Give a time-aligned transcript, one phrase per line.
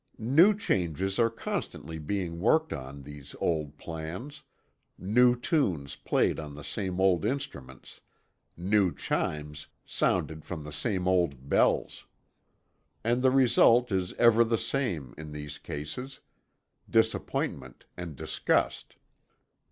[0.17, 4.41] New changes are constantly being worked on these old plans;
[4.97, 8.01] new tunes played on the same old instruments;
[8.57, 12.07] new chimes sounded from the same old bells.
[13.03, 16.19] And the result is ever the same, in these cases
[16.89, 18.95] disappointment and disgust.